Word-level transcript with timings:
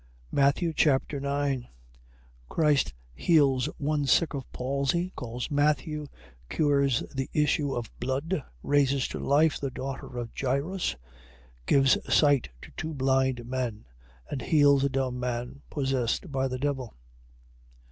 Matthew 0.31 0.73
Chapter 0.73 1.19
9 1.19 1.67
Christ 2.49 2.95
heals 3.13 3.67
one 3.77 4.07
sick 4.07 4.33
of 4.33 4.51
palsy: 4.51 5.13
calls 5.15 5.51
Matthew: 5.51 6.07
cures 6.49 7.03
the 7.13 7.29
issue 7.33 7.75
of 7.75 7.91
blood: 7.99 8.41
raises 8.63 9.07
to 9.09 9.19
life 9.19 9.59
the 9.59 9.69
daughter 9.69 10.17
of 10.17 10.31
Jairus: 10.35 10.95
gives 11.67 11.99
sight 12.11 12.49
to 12.63 12.71
two 12.75 12.95
blind 12.95 13.45
men: 13.45 13.85
and 14.27 14.41
heals 14.41 14.83
a 14.83 14.89
dumb 14.89 15.19
man 15.19 15.61
possessed 15.69 16.31
by 16.31 16.47
the 16.47 16.57
devil. 16.57 16.95